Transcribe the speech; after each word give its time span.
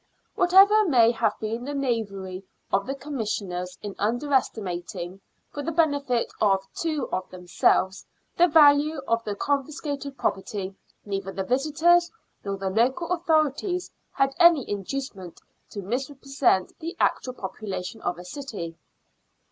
Whatever 0.33 0.83
may 0.87 1.11
have 1.11 1.37
been 1.39 1.63
the 1.63 1.75
knavery 1.75 2.43
of 2.73 2.87
the 2.87 2.95
Commissioners 2.95 3.77
in 3.83 3.93
underestimating, 3.99 5.21
for 5.51 5.61
the 5.61 5.71
benefit 5.71 6.33
of 6.41 6.65
two 6.73 7.07
of 7.11 7.29
themselves, 7.29 8.07
the 8.35 8.47
value 8.47 8.99
of 9.07 9.23
the 9.25 9.35
con 9.35 9.63
fiscated 9.63 10.17
property, 10.17 10.73
neither 11.05 11.31
the 11.31 11.43
visitors 11.43 12.09
nor 12.43 12.57
the 12.57 12.71
local 12.71 13.09
authori 13.09 13.55
ties 13.55 13.91
had 14.13 14.33
any 14.39 14.67
inducement 14.67 15.39
to 15.69 15.83
misrepresent 15.83 16.73
the 16.79 16.97
actual 16.99 17.35
popu 17.35 17.67
lation 17.69 18.01
of 18.01 18.17
a 18.17 18.25
city. 18.25 18.75